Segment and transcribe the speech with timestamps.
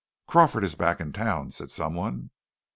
[0.25, 2.31] "Crawford is back in town," said some one.